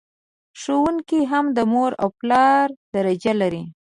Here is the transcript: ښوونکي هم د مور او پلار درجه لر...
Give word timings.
ښوونکي 0.61 1.21
هم 1.31 1.45
د 1.57 1.59
مور 1.71 1.91
او 2.01 2.09
پلار 2.19 2.67
درجه 2.93 3.33
لر... 3.41 3.53